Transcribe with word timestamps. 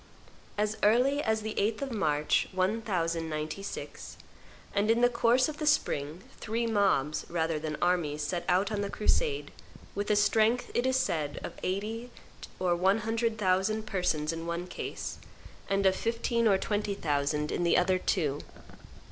As 0.57 0.77
early 0.81 1.21
as 1.21 1.41
the 1.43 1.53
8th 1.59 1.83
of 1.83 1.91
March, 1.91 2.47
1096, 2.53 4.17
and 4.73 4.89
in 4.89 5.01
the 5.01 5.09
course 5.09 5.47
of 5.47 5.57
the 5.59 5.67
spring 5.67 6.23
three 6.39 6.65
mobs 6.65 7.23
rather 7.29 7.59
than 7.59 7.77
armies 7.83 8.23
set 8.23 8.43
out 8.49 8.71
on 8.71 8.81
the 8.81 8.89
crusade, 8.89 9.51
with 9.93 10.09
a 10.09 10.15
strength, 10.15 10.71
it 10.73 10.87
is 10.87 10.97
said, 10.97 11.39
of 11.43 11.53
eighty 11.61 12.09
or 12.57 12.75
one 12.75 13.01
hundred 13.01 13.37
thousand 13.37 13.85
persons 13.85 14.33
in 14.33 14.47
one 14.47 14.65
case, 14.65 15.19
and 15.69 15.85
of 15.85 15.95
fifteen 15.95 16.47
or 16.47 16.57
twenty 16.57 16.95
thousand 16.95 17.51
in 17.51 17.61
the 17.63 17.77
other 17.77 17.99
two. 17.99 18.41